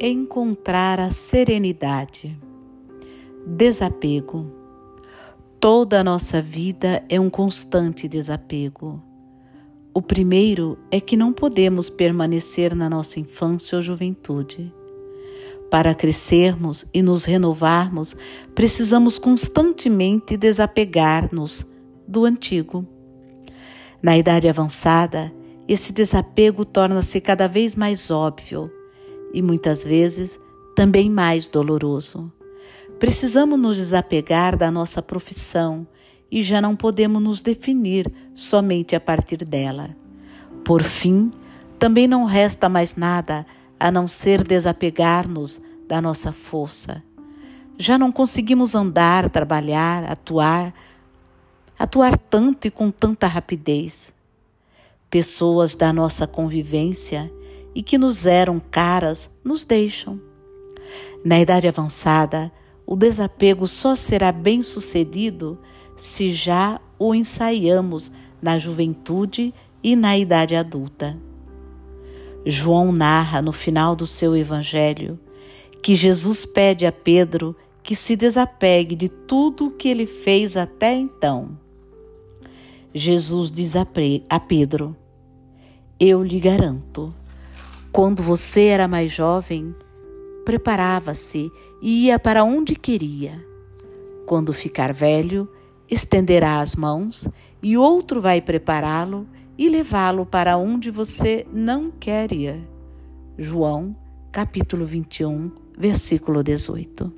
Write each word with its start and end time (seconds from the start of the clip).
encontrar 0.00 0.98
a 0.98 1.10
serenidade. 1.10 2.34
Desapego. 3.46 4.50
Toda 5.60 6.00
a 6.00 6.04
nossa 6.04 6.40
vida 6.40 7.04
é 7.06 7.20
um 7.20 7.28
constante 7.28 8.08
desapego. 8.08 9.02
O 9.92 10.00
primeiro 10.00 10.78
é 10.90 11.00
que 11.00 11.18
não 11.18 11.34
podemos 11.34 11.90
permanecer 11.90 12.74
na 12.74 12.88
nossa 12.88 13.20
infância 13.20 13.76
ou 13.76 13.82
juventude. 13.82 14.72
Para 15.70 15.94
crescermos 15.94 16.86
e 16.94 17.02
nos 17.02 17.26
renovarmos, 17.26 18.16
precisamos 18.54 19.18
constantemente 19.18 20.34
desapegar-nos 20.36 21.66
do 22.08 22.24
antigo. 22.24 22.86
Na 24.02 24.16
idade 24.16 24.48
avançada, 24.48 25.30
esse 25.68 25.92
desapego 25.92 26.64
torna-se 26.64 27.20
cada 27.20 27.46
vez 27.46 27.76
mais 27.76 28.10
óbvio 28.10 28.79
e 29.32 29.42
muitas 29.42 29.84
vezes 29.84 30.40
também 30.74 31.10
mais 31.10 31.48
doloroso. 31.48 32.32
Precisamos 32.98 33.58
nos 33.58 33.76
desapegar 33.76 34.56
da 34.56 34.70
nossa 34.70 35.00
profissão 35.00 35.86
e 36.30 36.42
já 36.42 36.60
não 36.60 36.76
podemos 36.76 37.22
nos 37.22 37.42
definir 37.42 38.10
somente 38.34 38.94
a 38.94 39.00
partir 39.00 39.38
dela. 39.38 39.96
Por 40.64 40.82
fim, 40.82 41.30
também 41.78 42.06
não 42.06 42.24
resta 42.24 42.68
mais 42.68 42.94
nada 42.94 43.46
a 43.78 43.90
não 43.90 44.06
ser 44.06 44.42
desapegar-nos 44.42 45.60
da 45.88 46.00
nossa 46.00 46.30
força. 46.30 47.02
Já 47.78 47.96
não 47.96 48.12
conseguimos 48.12 48.74
andar, 48.74 49.30
trabalhar, 49.30 50.04
atuar, 50.04 50.74
atuar 51.78 52.18
tanto 52.18 52.66
e 52.66 52.70
com 52.70 52.90
tanta 52.90 53.26
rapidez. 53.26 54.12
Pessoas 55.08 55.74
da 55.74 55.90
nossa 55.90 56.26
convivência 56.26 57.32
e 57.74 57.82
que 57.82 57.98
nos 57.98 58.26
eram 58.26 58.60
caras 58.60 59.30
nos 59.44 59.64
deixam. 59.64 60.20
Na 61.24 61.40
idade 61.40 61.68
avançada, 61.68 62.50
o 62.86 62.96
desapego 62.96 63.66
só 63.66 63.94
será 63.94 64.32
bem 64.32 64.62
sucedido 64.62 65.58
se 65.96 66.32
já 66.32 66.80
o 66.98 67.14
ensaiamos 67.14 68.10
na 68.40 68.58
juventude 68.58 69.54
e 69.82 69.94
na 69.94 70.16
idade 70.16 70.56
adulta. 70.56 71.16
João 72.44 72.90
narra 72.90 73.42
no 73.42 73.52
final 73.52 73.94
do 73.94 74.06
seu 74.06 74.34
evangelho 74.34 75.18
que 75.82 75.94
Jesus 75.94 76.44
pede 76.44 76.86
a 76.86 76.92
Pedro 76.92 77.56
que 77.82 77.96
se 77.96 78.14
desapegue 78.16 78.94
de 78.94 79.08
tudo 79.08 79.66
o 79.66 79.70
que 79.70 79.88
ele 79.88 80.06
fez 80.06 80.56
até 80.56 80.94
então. 80.94 81.58
Jesus 82.94 83.50
diz 83.50 83.74
a 83.76 84.40
Pedro: 84.40 84.96
Eu 85.98 86.22
lhe 86.22 86.38
garanto, 86.40 87.14
quando 87.92 88.22
você 88.22 88.66
era 88.66 88.86
mais 88.86 89.10
jovem, 89.10 89.74
preparava-se 90.44 91.50
e 91.82 92.06
ia 92.06 92.20
para 92.20 92.44
onde 92.44 92.76
queria. 92.76 93.44
Quando 94.26 94.52
ficar 94.52 94.92
velho, 94.92 95.48
estenderá 95.90 96.60
as 96.60 96.76
mãos 96.76 97.28
e 97.60 97.76
outro 97.76 98.20
vai 98.20 98.40
prepará-lo 98.40 99.26
e 99.58 99.68
levá-lo 99.68 100.24
para 100.24 100.56
onde 100.56 100.88
você 100.88 101.44
não 101.52 101.90
quer 101.90 102.32
ir. 102.32 102.60
João, 103.36 103.96
capítulo 104.30 104.86
21, 104.86 105.50
versículo 105.76 106.44
18. 106.44 107.12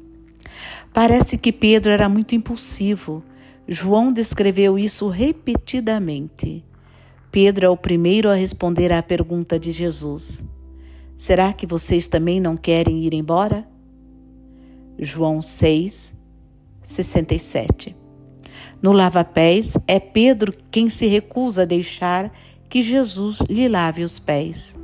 Parece 0.92 1.36
que 1.36 1.52
Pedro 1.52 1.92
era 1.92 2.08
muito 2.08 2.34
impulsivo. 2.34 3.22
João 3.68 4.08
descreveu 4.08 4.78
isso 4.78 5.08
repetidamente. 5.08 6.64
Pedro 7.30 7.66
é 7.66 7.68
o 7.68 7.76
primeiro 7.76 8.30
a 8.30 8.34
responder 8.34 8.90
à 8.90 9.02
pergunta 9.02 9.58
de 9.58 9.70
Jesus. 9.70 10.42
Será 11.22 11.52
que 11.52 11.68
vocês 11.68 12.08
também 12.08 12.40
não 12.40 12.56
querem 12.56 13.04
ir 13.04 13.14
embora? 13.14 13.64
João 14.98 15.40
6, 15.40 16.12
67. 16.83 17.94
No 18.83 18.90
lava-pés, 18.90 19.78
é 19.86 20.00
Pedro 20.00 20.52
quem 20.68 20.90
se 20.90 21.06
recusa 21.06 21.62
a 21.62 21.64
deixar 21.64 22.32
que 22.68 22.82
Jesus 22.82 23.38
lhe 23.48 23.68
lave 23.68 24.02
os 24.02 24.18
pés. 24.18 24.74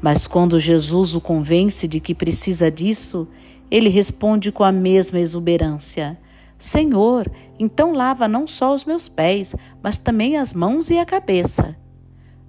Mas 0.00 0.26
quando 0.26 0.58
Jesus 0.58 1.14
o 1.14 1.20
convence 1.20 1.86
de 1.86 2.00
que 2.00 2.12
precisa 2.12 2.68
disso, 2.68 3.28
ele 3.70 3.88
responde 3.88 4.50
com 4.50 4.64
a 4.64 4.72
mesma 4.72 5.20
exuberância: 5.20 6.18
Senhor, 6.58 7.30
então 7.56 7.92
lava 7.92 8.26
não 8.26 8.48
só 8.48 8.74
os 8.74 8.84
meus 8.84 9.08
pés, 9.08 9.54
mas 9.80 9.96
também 9.96 10.36
as 10.36 10.52
mãos 10.52 10.90
e 10.90 10.98
a 10.98 11.06
cabeça. 11.06 11.76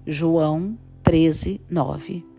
João 0.04 0.76
13, 1.04 1.62
9. 1.70 2.33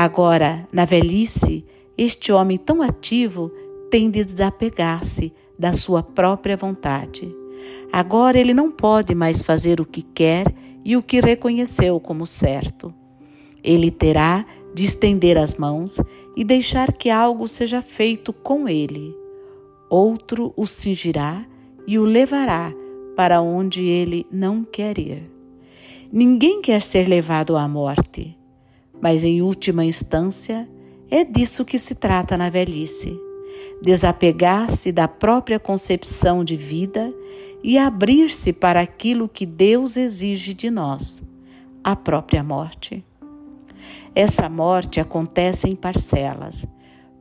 Agora, 0.00 0.64
na 0.72 0.84
velhice, 0.84 1.64
este 1.96 2.30
homem 2.30 2.56
tão 2.56 2.82
ativo 2.82 3.50
tem 3.90 4.08
de 4.08 4.24
desapegar-se 4.24 5.32
da 5.58 5.72
sua 5.72 6.04
própria 6.04 6.56
vontade. 6.56 7.34
Agora 7.92 8.38
ele 8.38 8.54
não 8.54 8.70
pode 8.70 9.12
mais 9.12 9.42
fazer 9.42 9.80
o 9.80 9.84
que 9.84 10.02
quer 10.02 10.54
e 10.84 10.96
o 10.96 11.02
que 11.02 11.18
reconheceu 11.18 11.98
como 11.98 12.26
certo. 12.26 12.94
Ele 13.60 13.90
terá 13.90 14.46
de 14.72 14.84
estender 14.84 15.36
as 15.36 15.56
mãos 15.56 16.00
e 16.36 16.44
deixar 16.44 16.92
que 16.92 17.10
algo 17.10 17.48
seja 17.48 17.82
feito 17.82 18.32
com 18.32 18.68
ele. 18.68 19.12
Outro 19.90 20.54
o 20.56 20.64
cingirá 20.64 21.44
e 21.88 21.98
o 21.98 22.04
levará 22.04 22.72
para 23.16 23.40
onde 23.40 23.82
ele 23.82 24.24
não 24.30 24.62
quer 24.62 24.96
ir. 24.96 25.28
Ninguém 26.12 26.62
quer 26.62 26.82
ser 26.82 27.08
levado 27.08 27.56
à 27.56 27.66
morte. 27.66 28.37
Mas, 29.00 29.24
em 29.24 29.42
última 29.42 29.84
instância, 29.84 30.68
é 31.10 31.24
disso 31.24 31.64
que 31.64 31.78
se 31.78 31.94
trata 31.94 32.36
na 32.36 32.50
velhice: 32.50 33.18
desapegar-se 33.80 34.92
da 34.92 35.06
própria 35.08 35.58
concepção 35.58 36.44
de 36.44 36.56
vida 36.56 37.12
e 37.62 37.78
abrir-se 37.78 38.52
para 38.52 38.80
aquilo 38.80 39.28
que 39.28 39.46
Deus 39.46 39.96
exige 39.96 40.54
de 40.54 40.70
nós 40.70 41.22
a 41.82 41.96
própria 41.96 42.42
morte. 42.42 43.04
Essa 44.14 44.48
morte 44.48 45.00
acontece 45.00 45.68
em 45.68 45.76
parcelas. 45.76 46.66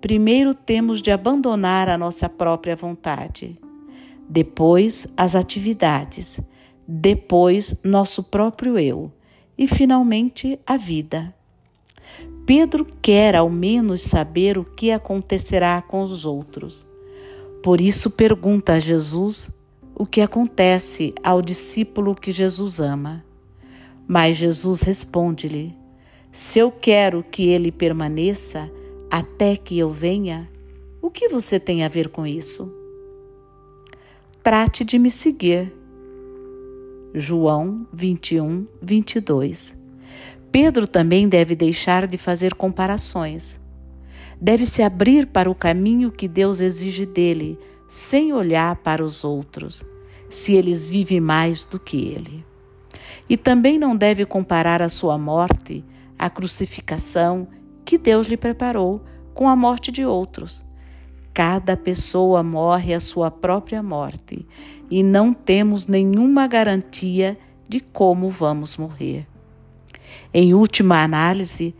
Primeiro 0.02 0.54
temos 0.54 1.02
de 1.02 1.12
abandonar 1.12 1.90
a 1.90 1.98
nossa 1.98 2.30
própria 2.30 2.76
vontade, 2.76 3.56
depois 4.30 5.08
as 5.16 5.36
atividades, 5.36 6.40
depois 6.88 7.76
nosso 7.84 8.24
próprio 8.24 8.78
eu 8.78 9.12
e 9.58 9.68
finalmente 9.68 10.60
a 10.66 10.78
vida. 10.78 11.37
Pedro 12.48 12.88
quer 13.02 13.36
ao 13.36 13.50
menos 13.50 14.02
saber 14.04 14.58
o 14.58 14.64
que 14.64 14.90
acontecerá 14.90 15.82
com 15.82 16.02
os 16.02 16.26
outros. 16.26 16.88
Por 17.62 17.82
isso 17.82 18.10
pergunta 18.10 18.72
a 18.72 18.80
Jesus 18.80 19.52
o 19.94 20.06
que 20.06 20.22
acontece 20.22 21.14
ao 21.22 21.42
discípulo 21.42 22.16
que 22.16 22.32
Jesus 22.32 22.80
ama. 22.80 23.22
Mas 24.08 24.38
Jesus 24.38 24.82
responde-lhe: 24.82 25.76
Se 26.32 26.58
eu 26.58 26.72
quero 26.72 27.22
que 27.22 27.50
ele 27.50 27.70
permaneça 27.70 28.72
até 29.12 29.58
que 29.58 29.78
eu 29.78 29.92
venha, 29.92 30.50
o 31.02 31.12
que 31.12 31.28
você 31.28 31.60
tem 31.60 31.84
a 31.84 31.90
ver 31.90 32.08
com 32.08 32.26
isso? 32.26 32.74
Trate 34.42 34.86
de 34.86 34.98
me 34.98 35.12
seguir. 35.12 35.76
João 37.14 37.86
21, 37.92 38.66
22. 38.82 39.77
Pedro 40.52 40.88
também 40.88 41.28
deve 41.28 41.56
deixar 41.56 42.08
de 42.08 42.18
fazer 42.18 42.54
comparações. 42.54 43.60
Deve 44.40 44.66
se 44.66 44.82
abrir 44.82 45.28
para 45.28 45.50
o 45.50 45.56
caminho 45.56 46.12
que 46.12 46.28
Deus 46.28 46.62
exige 46.62 47.06
dele, 47.06 47.60
sem 47.88 48.34
olhar 48.34 48.76
para 48.78 49.04
os 49.04 49.24
outros, 49.24 49.84
se 50.30 50.54
eles 50.54 50.88
vivem 50.88 51.20
mais 51.20 51.66
do 51.66 51.80
que 51.80 51.98
ele. 51.98 52.46
E 53.30 53.36
também 53.36 53.78
não 53.78 53.96
deve 53.96 54.26
comparar 54.26 54.82
a 54.82 54.90
sua 54.90 55.18
morte, 55.18 55.84
a 56.18 56.30
crucificação 56.30 57.48
que 57.84 57.98
Deus 57.98 58.28
lhe 58.28 58.38
preparou, 58.38 59.02
com 59.34 59.48
a 59.48 59.56
morte 59.56 59.92
de 59.92 60.06
outros. 60.06 60.66
Cada 61.34 61.78
pessoa 61.78 62.42
morre 62.42 62.94
a 62.94 63.00
sua 63.00 63.30
própria 63.30 63.84
morte 63.84 64.48
e 64.90 65.04
não 65.04 65.34
temos 65.34 65.88
nenhuma 65.88 66.48
garantia 66.48 67.38
de 67.70 67.80
como 67.80 68.30
vamos 68.30 68.78
morrer. 68.78 69.28
Em 70.34 70.54
última 70.54 71.04
análise, 71.04 71.76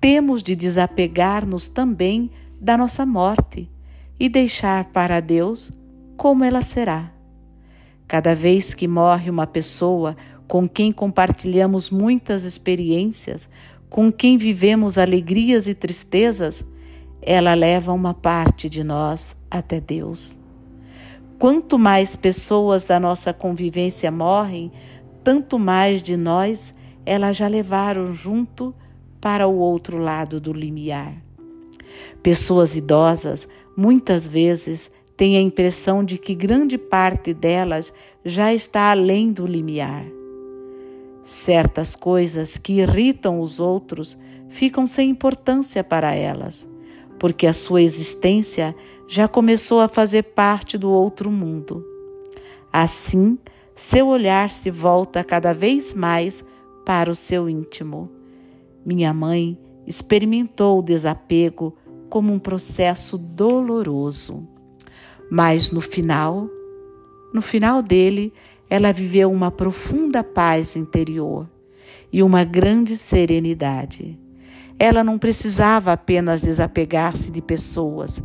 temos 0.00 0.42
de 0.42 0.56
desapegar-nos 0.56 1.68
também 1.68 2.30
da 2.60 2.76
nossa 2.76 3.06
morte 3.06 3.70
e 4.18 4.28
deixar 4.28 4.86
para 4.86 5.20
Deus 5.20 5.70
como 6.16 6.44
ela 6.44 6.62
será. 6.62 7.12
Cada 8.06 8.34
vez 8.34 8.74
que 8.74 8.86
morre 8.86 9.30
uma 9.30 9.46
pessoa 9.46 10.16
com 10.46 10.68
quem 10.68 10.92
compartilhamos 10.92 11.90
muitas 11.90 12.44
experiências, 12.44 13.48
com 13.88 14.12
quem 14.12 14.36
vivemos 14.36 14.98
alegrias 14.98 15.66
e 15.66 15.74
tristezas, 15.74 16.64
ela 17.22 17.54
leva 17.54 17.92
uma 17.92 18.12
parte 18.12 18.68
de 18.68 18.82
nós 18.82 19.36
até 19.50 19.80
Deus. 19.80 20.38
Quanto 21.38 21.78
mais 21.78 22.14
pessoas 22.14 22.84
da 22.84 23.00
nossa 23.00 23.32
convivência 23.32 24.10
morrem, 24.10 24.70
tanto 25.24 25.58
mais 25.58 26.02
de 26.02 26.16
nós 26.16 26.74
elas 27.04 27.36
já 27.36 27.48
levaram 27.48 28.12
junto 28.12 28.74
para 29.20 29.46
o 29.46 29.56
outro 29.56 29.98
lado 29.98 30.40
do 30.40 30.52
limiar. 30.52 31.14
Pessoas 32.22 32.76
idosas 32.76 33.48
muitas 33.76 34.26
vezes 34.26 34.90
têm 35.16 35.36
a 35.36 35.40
impressão 35.40 36.04
de 36.04 36.18
que 36.18 36.34
grande 36.34 36.78
parte 36.78 37.32
delas 37.32 37.92
já 38.24 38.52
está 38.52 38.90
além 38.90 39.32
do 39.32 39.46
limiar. 39.46 40.04
Certas 41.22 41.94
coisas 41.94 42.56
que 42.56 42.80
irritam 42.80 43.40
os 43.40 43.60
outros 43.60 44.18
ficam 44.48 44.86
sem 44.86 45.10
importância 45.10 45.84
para 45.84 46.14
elas, 46.14 46.68
porque 47.18 47.46
a 47.46 47.52
sua 47.52 47.82
existência 47.82 48.74
já 49.06 49.28
começou 49.28 49.80
a 49.80 49.88
fazer 49.88 50.22
parte 50.22 50.76
do 50.76 50.90
outro 50.90 51.30
mundo. 51.30 51.86
Assim, 52.72 53.38
seu 53.74 54.08
olhar 54.08 54.48
se 54.48 54.70
volta 54.70 55.22
cada 55.22 55.52
vez 55.52 55.94
mais 55.94 56.44
para 56.84 57.10
o 57.10 57.14
seu 57.14 57.48
íntimo. 57.48 58.10
Minha 58.84 59.12
mãe 59.12 59.58
experimentou 59.86 60.78
o 60.78 60.82
desapego 60.82 61.76
como 62.08 62.32
um 62.32 62.38
processo 62.38 63.16
doloroso, 63.16 64.46
mas 65.30 65.70
no 65.70 65.80
final, 65.80 66.48
no 67.32 67.40
final 67.40 67.82
dele, 67.82 68.32
ela 68.68 68.92
viveu 68.92 69.30
uma 69.30 69.50
profunda 69.50 70.22
paz 70.22 70.76
interior 70.76 71.48
e 72.12 72.22
uma 72.22 72.44
grande 72.44 72.96
serenidade. 72.96 74.18
Ela 74.78 75.04
não 75.04 75.18
precisava 75.18 75.92
apenas 75.92 76.42
desapegar-se 76.42 77.30
de 77.30 77.40
pessoas, 77.40 78.22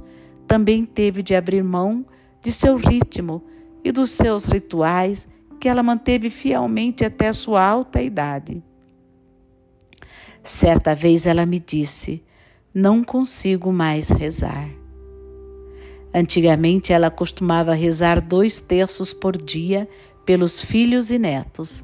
também 0.48 0.86
teve 0.86 1.22
de 1.22 1.36
abrir 1.36 1.64
mão 1.64 2.06
de 2.44 2.52
seu 2.52 2.76
ritmo 2.76 3.44
e 3.84 3.92
dos 3.92 4.12
seus 4.12 4.46
rituais 4.46 5.28
que 5.60 5.68
ela 5.68 5.84
manteve 5.84 6.30
fielmente 6.30 7.04
até 7.04 7.32
sua 7.34 7.66
alta 7.66 8.02
idade. 8.02 8.62
Certa 10.44 10.96
vez 10.96 11.26
ela 11.26 11.46
me 11.46 11.60
disse: 11.60 12.24
Não 12.74 13.04
consigo 13.04 13.72
mais 13.72 14.10
rezar. 14.10 14.70
Antigamente 16.14 16.94
ela 16.94 17.12
costumava 17.12 17.74
rezar 17.74 18.22
dois 18.22 18.62
terços 18.62 19.14
por 19.14 19.36
dia 19.36 19.88
pelos 20.26 20.62
filhos 20.62 21.12
e 21.12 21.20
netos. 21.20 21.84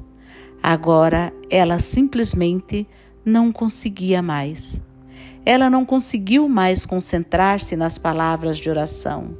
Agora 0.62 1.32
ela 1.50 1.78
simplesmente 1.78 2.86
não 3.24 3.52
conseguia 3.52 4.22
mais. 4.22 4.80
Ela 5.44 5.68
não 5.68 5.84
conseguiu 5.84 6.48
mais 6.48 6.86
concentrar-se 6.86 7.76
nas 7.76 7.98
palavras 7.98 8.58
de 8.58 8.70
oração. 8.70 9.36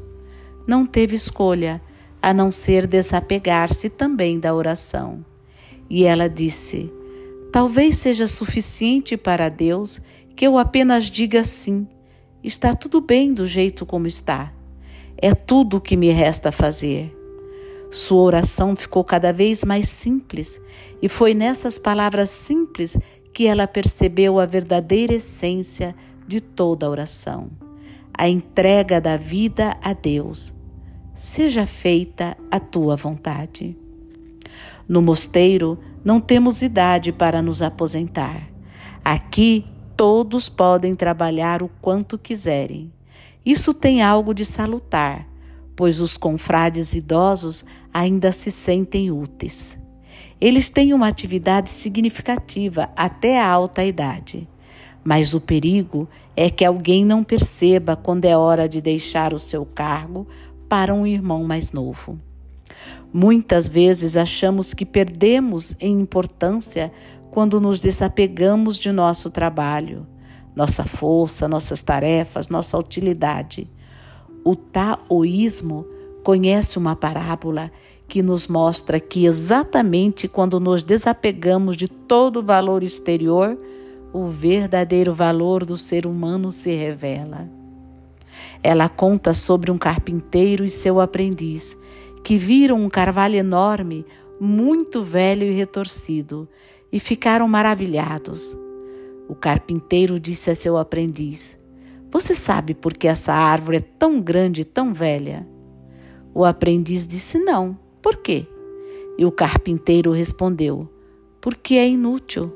Não 0.67 0.85
teve 0.85 1.17
escolha 1.17 1.81
a 2.25 2.33
não 2.33 2.51
ser 2.51 2.87
desapegar-se 2.87 3.91
também 3.91 4.41
da 4.41 4.55
oração. 4.55 5.23
E 5.91 6.07
ela 6.07 6.27
disse: 6.27 6.91
Talvez 7.53 7.99
seja 7.99 8.27
suficiente 8.27 9.15
para 9.15 9.51
Deus 9.51 10.01
que 10.35 10.47
eu 10.47 10.57
apenas 10.57 11.11
diga 11.11 11.45
sim. 11.45 11.87
Está 12.43 12.75
tudo 12.75 12.99
bem 13.03 13.35
do 13.35 13.47
jeito 13.47 13.85
como 13.85 14.07
está. 14.07 14.51
É 15.19 15.35
tudo 15.35 15.77
o 15.77 15.81
que 15.83 15.99
me 15.99 16.09
resta 16.09 16.51
fazer. 16.51 17.15
Sua 17.91 18.23
oração 18.23 18.75
ficou 18.75 19.05
cada 19.05 19.31
vez 19.31 19.63
mais 19.63 19.91
simples, 19.91 20.59
e 21.03 21.11
foi 21.11 21.35
nessas 21.35 21.79
palavras 21.79 22.31
simples 22.31 22.97
que 23.35 23.47
ela 23.47 23.69
percebeu 23.69 24.41
a 24.41 24.47
verdadeira 24.47 25.13
essência 25.13 25.95
de 26.27 26.41
toda 26.41 26.87
a 26.87 26.91
oração: 26.91 27.51
a 28.17 28.27
entrega 28.27 28.99
da 28.99 29.19
vida 29.19 29.77
a 29.83 29.93
Deus 29.93 30.55
seja 31.15 31.65
feita 31.65 32.37
a 32.51 32.59
tua 32.59 32.97
vontade. 32.97 33.77
No 34.89 35.01
mosteiro 35.01 35.79
não 36.05 36.21
temos 36.21 36.61
idade 36.61 37.13
para 37.13 37.41
nos 37.41 37.63
aposentar. 37.63 38.49
Aqui 39.03 39.65
todos 39.97 40.49
podem 40.49 40.95
trabalhar 40.95 41.63
o 41.63 41.71
quanto 41.81 42.19
quiserem. 42.19 42.93
Isso 43.47 43.73
tem 43.73 44.03
algo 44.03 44.35
de 44.35 44.45
salutar, 44.45 45.27
pois 45.77 46.01
os 46.01 46.17
confrades 46.17 46.95
idosos 46.95 47.65
ainda 47.93 48.33
se 48.33 48.51
sentem 48.51 49.11
úteis. 49.11 49.79
Eles 50.41 50.69
têm 50.69 50.93
uma 50.93 51.09
atividade 51.09 51.71
significativa 51.71 52.91
até 52.97 53.41
a 53.41 53.49
alta 53.49 53.85
idade. 53.85 54.49
Mas 55.03 55.35
o 55.35 55.41
perigo 55.41 56.09
é 56.35 56.51
que 56.51 56.65
alguém 56.65 57.05
não 57.05 57.23
perceba 57.23 57.95
quando 57.95 58.25
é 58.25 58.37
hora 58.37 58.69
de 58.69 58.81
deixar 58.81 59.33
o 59.33 59.39
seu 59.39 59.65
cargo 59.65 60.27
para 60.75 60.93
um 60.93 61.07
irmão 61.07 61.45
mais 61.45 61.71
novo. 61.71 62.19
Muitas 63.13 63.69
vezes 63.69 64.17
achamos 64.17 64.75
que 64.75 64.85
perdemos 64.85 65.77
em 65.79 66.01
importância 66.01 66.91
quando 67.31 67.61
nos 67.61 67.81
desapegamos 67.81 68.77
de 68.77 68.91
nosso 68.91 69.31
trabalho, 69.31 70.05
nossa 70.53 70.83
força, 70.83 71.47
nossas 71.47 71.81
tarefas, 71.81 72.49
nossa 72.49 72.77
utilidade. 72.77 73.71
O 74.45 74.57
taoísmo 74.57 75.87
conhece 76.25 76.77
uma 76.77 76.97
parábola 76.97 77.71
que 78.09 78.21
nos 78.21 78.49
mostra 78.49 78.99
que 78.99 79.27
exatamente 79.27 80.27
quando 80.27 80.59
nos 80.59 80.83
desapegamos 80.83 81.77
de 81.77 81.87
todo 81.87 82.41
o 82.41 82.43
valor 82.43 82.83
exterior, 82.83 83.57
o 84.13 84.27
verdadeiro 84.27 85.15
valor 85.15 85.65
do 85.65 85.77
ser 85.77 86.05
humano 86.05 86.51
se 86.51 86.75
revela. 86.75 87.49
Ela 88.63 88.89
conta 88.89 89.35
sobre 89.35 89.71
um 89.71 89.79
carpinteiro 89.79 90.65
e 90.65 90.71
seu 90.71 91.01
aprendiz, 91.01 91.77
que 92.23 92.37
viram 92.37 92.83
um 92.83 92.89
carvalho 92.89 93.37
enorme, 93.37 94.07
muito 94.41 95.03
velho 95.03 95.45
e 95.45 95.53
retorcido, 95.53 96.49
e 96.91 96.99
ficaram 96.99 97.47
maravilhados. 97.49 98.59
O 99.29 99.35
carpinteiro 99.35 100.21
disse 100.21 100.51
a 100.51 100.55
seu 100.55 100.77
aprendiz: 100.77 101.59
Você 102.11 102.35
sabe 102.35 102.75
por 102.75 102.95
que 102.95 103.09
essa 103.09 103.33
árvore 103.33 103.79
é 103.79 103.81
tão 103.81 104.21
grande 104.21 104.63
e 104.63 104.65
tão 104.65 104.93
velha? 104.93 105.47
O 106.35 106.45
aprendiz 106.45 107.07
disse: 107.07 107.39
Não. 107.39 107.79
Por 108.03 108.19
quê? 108.19 108.47
E 109.17 109.25
o 109.25 109.33
carpinteiro 109.33 110.11
respondeu: 110.11 110.89
Porque 111.41 111.75
é 111.75 111.89
inútil. 111.89 112.53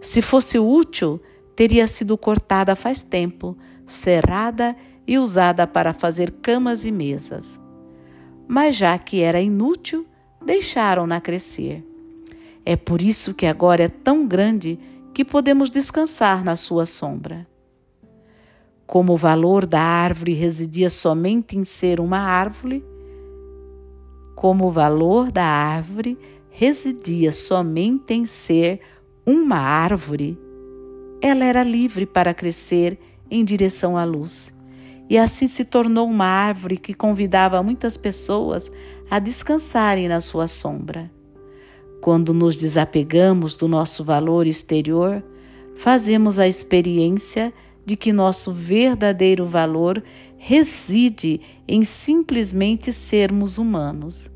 Se 0.00 0.22
fosse 0.22 0.58
útil, 0.58 1.20
teria 1.56 1.86
sido 1.86 2.16
cortada 2.18 2.74
faz 2.74 3.02
tempo, 3.02 3.56
serrada 3.86 4.76
e 5.06 5.18
usada 5.18 5.66
para 5.66 5.92
fazer 5.92 6.30
camas 6.30 6.84
e 6.84 6.92
mesas. 6.92 7.60
Mas 8.48 8.76
já 8.76 8.98
que 8.98 9.20
era 9.22 9.40
inútil, 9.40 10.06
deixaram-na 10.44 11.20
crescer. 11.20 11.84
É 12.64 12.76
por 12.76 13.00
isso 13.00 13.34
que 13.34 13.46
agora 13.46 13.84
é 13.84 13.88
tão 13.88 14.26
grande 14.26 14.78
que 15.12 15.24
podemos 15.24 15.70
descansar 15.70 16.42
na 16.42 16.56
sua 16.56 16.86
sombra. 16.86 17.46
Como 18.86 19.12
o 19.12 19.16
valor 19.16 19.64
da 19.64 19.80
árvore 19.80 20.32
residia 20.32 20.90
somente 20.90 21.56
em 21.56 21.64
ser 21.64 22.00
uma 22.00 22.18
árvore, 22.18 22.84
como 24.34 24.66
o 24.66 24.70
valor 24.70 25.30
da 25.30 25.44
árvore 25.44 26.18
residia 26.50 27.32
somente 27.32 28.12
em 28.12 28.26
ser 28.26 28.80
uma 29.24 29.56
árvore, 29.56 30.38
ela 31.26 31.44
era 31.44 31.62
livre 31.62 32.04
para 32.04 32.34
crescer 32.34 32.98
em 33.30 33.44
direção 33.44 33.96
à 33.96 34.04
luz 34.04 34.52
e 35.08 35.18
assim 35.18 35.46
se 35.46 35.64
tornou 35.64 36.08
uma 36.08 36.26
árvore 36.26 36.76
que 36.76 36.94
convidava 36.94 37.62
muitas 37.62 37.96
pessoas 37.96 38.70
a 39.10 39.18
descansarem 39.18 40.08
na 40.08 40.20
sua 40.20 40.46
sombra. 40.46 41.10
Quando 42.00 42.32
nos 42.34 42.56
desapegamos 42.56 43.56
do 43.56 43.68
nosso 43.68 44.02
valor 44.04 44.46
exterior, 44.46 45.22
fazemos 45.74 46.38
a 46.38 46.48
experiência 46.48 47.52
de 47.84 47.96
que 47.96 48.12
nosso 48.12 48.52
verdadeiro 48.52 49.46
valor 49.46 50.02
reside 50.36 51.40
em 51.68 51.84
simplesmente 51.84 52.92
sermos 52.92 53.58
humanos. 53.58 54.30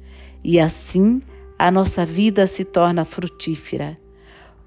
E 0.45 0.59
assim 0.61 1.21
a 1.59 1.71
nossa 1.71 2.05
vida 2.05 2.47
se 2.47 2.65
torna 2.65 3.05
frutífera. 3.05 3.99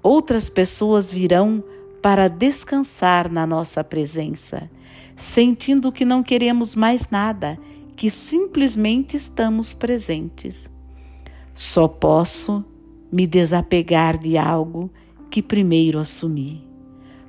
Outras 0.02 0.48
pessoas 0.48 1.10
virão 1.10 1.62
para 2.02 2.28
descansar 2.28 3.30
na 3.30 3.46
nossa 3.46 3.82
presença 3.84 4.68
sentindo 5.16 5.92
que 5.92 6.04
não 6.04 6.22
queremos 6.22 6.74
mais 6.74 7.10
nada, 7.10 7.58
que 7.94 8.10
simplesmente 8.10 9.16
estamos 9.16 9.72
presentes. 9.72 10.70
Só 11.54 11.86
posso 11.86 12.64
me 13.10 13.26
desapegar 13.26 14.18
de 14.18 14.38
algo 14.38 14.90
que 15.30 15.42
primeiro 15.42 15.98
assumi. 15.98 16.66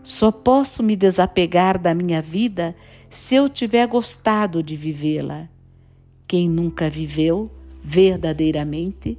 Só 0.02 0.32
posso 0.32 0.82
me 0.82 0.96
desapegar 0.96 1.80
da 1.80 1.94
minha 1.94 2.22
vida 2.22 2.76
se 3.10 3.36
eu 3.36 3.48
tiver 3.48 3.88
gostado 3.88 4.64
de 4.64 4.76
vivê-la. 4.76 5.48
Quem 6.28 6.50
nunca 6.50 6.90
viveu 6.90 7.52
verdadeiramente 7.82 9.18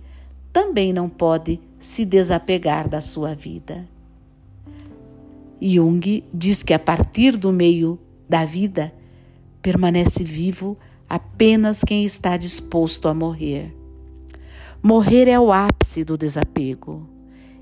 também 0.52 0.92
não 0.92 1.08
pode 1.08 1.60
se 1.78 2.04
desapegar 2.04 2.88
da 2.88 3.00
sua 3.00 3.34
vida. 3.34 3.86
Jung 5.66 6.22
diz 6.30 6.62
que 6.62 6.74
a 6.74 6.78
partir 6.78 7.38
do 7.38 7.50
meio 7.50 7.98
da 8.28 8.44
vida, 8.44 8.92
permanece 9.62 10.22
vivo 10.22 10.76
apenas 11.08 11.82
quem 11.82 12.04
está 12.04 12.36
disposto 12.36 13.08
a 13.08 13.14
morrer. 13.14 13.74
Morrer 14.82 15.26
é 15.26 15.40
o 15.40 15.50
ápice 15.50 16.04
do 16.04 16.18
desapego. 16.18 17.08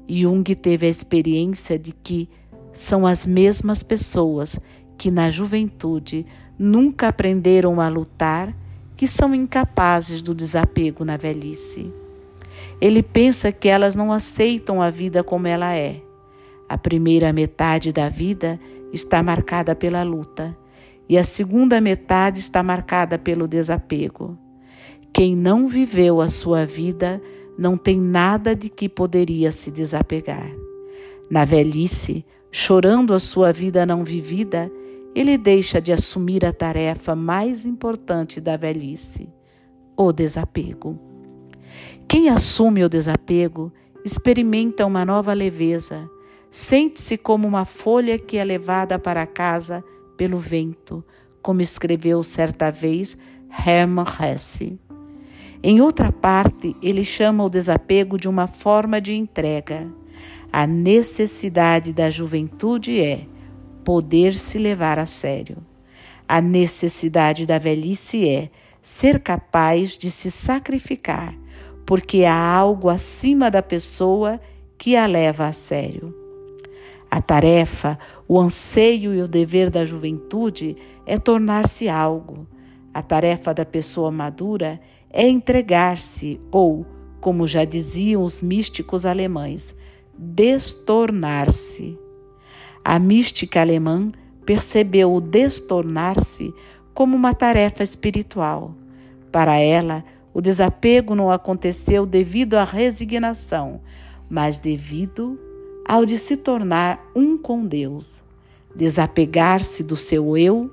Jung 0.08 0.42
teve 0.56 0.86
a 0.86 0.90
experiência 0.90 1.78
de 1.78 1.92
que 1.92 2.28
são 2.72 3.06
as 3.06 3.24
mesmas 3.24 3.84
pessoas 3.84 4.58
que 4.98 5.08
na 5.08 5.30
juventude 5.30 6.26
nunca 6.58 7.06
aprenderam 7.06 7.80
a 7.80 7.86
lutar, 7.86 8.52
que 8.96 9.06
são 9.06 9.32
incapazes 9.32 10.22
do 10.22 10.34
desapego 10.34 11.04
na 11.04 11.16
velhice. 11.16 11.88
Ele 12.80 13.00
pensa 13.00 13.52
que 13.52 13.68
elas 13.68 13.94
não 13.94 14.10
aceitam 14.10 14.82
a 14.82 14.90
vida 14.90 15.22
como 15.22 15.46
ela 15.46 15.72
é. 15.72 16.02
A 16.72 16.78
primeira 16.78 17.34
metade 17.34 17.92
da 17.92 18.08
vida 18.08 18.58
está 18.94 19.22
marcada 19.22 19.76
pela 19.76 20.02
luta 20.02 20.56
e 21.06 21.18
a 21.18 21.22
segunda 21.22 21.82
metade 21.82 22.38
está 22.38 22.62
marcada 22.62 23.18
pelo 23.18 23.46
desapego. 23.46 24.38
Quem 25.12 25.36
não 25.36 25.68
viveu 25.68 26.22
a 26.22 26.30
sua 26.30 26.64
vida 26.64 27.20
não 27.58 27.76
tem 27.76 28.00
nada 28.00 28.56
de 28.56 28.70
que 28.70 28.88
poderia 28.88 29.52
se 29.52 29.70
desapegar. 29.70 30.50
Na 31.30 31.44
velhice, 31.44 32.24
chorando 32.50 33.12
a 33.12 33.20
sua 33.20 33.52
vida 33.52 33.84
não 33.84 34.02
vivida, 34.02 34.72
ele 35.14 35.36
deixa 35.36 35.78
de 35.78 35.92
assumir 35.92 36.42
a 36.42 36.54
tarefa 36.54 37.14
mais 37.14 37.66
importante 37.66 38.40
da 38.40 38.56
velhice, 38.56 39.28
o 39.94 40.10
desapego. 40.10 40.98
Quem 42.08 42.30
assume 42.30 42.82
o 42.82 42.88
desapego 42.88 43.70
experimenta 44.06 44.86
uma 44.86 45.04
nova 45.04 45.34
leveza, 45.34 46.08
sente-se 46.52 47.16
como 47.16 47.48
uma 47.48 47.64
folha 47.64 48.18
que 48.18 48.36
é 48.36 48.44
levada 48.44 48.98
para 48.98 49.26
casa 49.26 49.82
pelo 50.18 50.38
vento, 50.38 51.02
como 51.40 51.62
escreveu 51.62 52.22
certa 52.22 52.70
vez 52.70 53.16
Hermann 53.66 54.04
Hesse. 54.20 54.78
Em 55.62 55.80
outra 55.80 56.12
parte, 56.12 56.76
ele 56.82 57.04
chama 57.04 57.42
o 57.42 57.48
desapego 57.48 58.18
de 58.18 58.28
uma 58.28 58.46
forma 58.46 59.00
de 59.00 59.14
entrega. 59.14 59.90
A 60.52 60.66
necessidade 60.66 61.90
da 61.90 62.10
juventude 62.10 63.00
é 63.00 63.26
poder 63.82 64.34
se 64.34 64.58
levar 64.58 64.98
a 64.98 65.06
sério. 65.06 65.56
A 66.28 66.42
necessidade 66.42 67.46
da 67.46 67.56
velhice 67.56 68.28
é 68.28 68.50
ser 68.82 69.20
capaz 69.20 69.96
de 69.96 70.10
se 70.10 70.30
sacrificar, 70.30 71.34
porque 71.86 72.26
há 72.26 72.36
algo 72.36 72.90
acima 72.90 73.50
da 73.50 73.62
pessoa 73.62 74.38
que 74.76 74.96
a 74.96 75.06
leva 75.06 75.46
a 75.46 75.52
sério. 75.54 76.21
A 77.12 77.20
tarefa, 77.20 77.98
o 78.26 78.40
anseio 78.40 79.14
e 79.14 79.20
o 79.20 79.28
dever 79.28 79.68
da 79.68 79.84
juventude 79.84 80.74
é 81.04 81.18
tornar-se 81.18 81.86
algo. 81.86 82.46
A 82.94 83.02
tarefa 83.02 83.52
da 83.52 83.66
pessoa 83.66 84.10
madura 84.10 84.80
é 85.10 85.28
entregar-se, 85.28 86.40
ou, 86.50 86.86
como 87.20 87.46
já 87.46 87.66
diziam 87.66 88.22
os 88.22 88.42
místicos 88.42 89.04
alemães, 89.04 89.74
destornar-se. 90.16 91.98
A 92.82 92.98
mística 92.98 93.60
alemã 93.60 94.10
percebeu 94.46 95.12
o 95.12 95.20
destornar-se 95.20 96.50
como 96.94 97.14
uma 97.14 97.34
tarefa 97.34 97.82
espiritual. 97.82 98.74
Para 99.30 99.58
ela, 99.58 100.02
o 100.32 100.40
desapego 100.40 101.14
não 101.14 101.30
aconteceu 101.30 102.06
devido 102.06 102.54
à 102.54 102.64
resignação, 102.64 103.82
mas 104.30 104.58
devido 104.58 105.38
ao 105.86 106.06
de 106.06 106.18
se 106.18 106.36
tornar 106.36 107.10
um 107.14 107.36
com 107.36 107.66
Deus. 107.66 108.22
Desapegar-se 108.74 109.82
do 109.82 109.96
seu 109.96 110.36
eu 110.36 110.72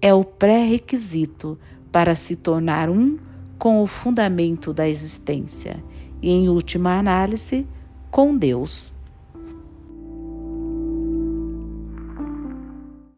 é 0.00 0.14
o 0.14 0.24
pré-requisito 0.24 1.58
para 1.92 2.14
se 2.14 2.36
tornar 2.36 2.88
um 2.88 3.18
com 3.58 3.82
o 3.82 3.86
fundamento 3.86 4.72
da 4.72 4.88
existência 4.88 5.82
e, 6.22 6.30
em 6.30 6.48
última 6.48 6.98
análise, 6.98 7.66
com 8.10 8.36
Deus. 8.36 8.93